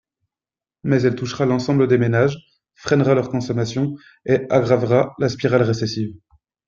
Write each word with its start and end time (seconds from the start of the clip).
Mais 0.83 1.03
elle 1.03 1.15
touchera 1.15 1.45
l’ensemble 1.45 1.87
des 1.87 1.99
ménages, 1.99 2.43
freinera 2.73 3.13
leur 3.13 3.29
consommation 3.29 3.97
et 4.25 4.47
aggravera 4.49 5.13
la 5.19 5.29
spirale 5.29 5.61
récessive. 5.61 6.15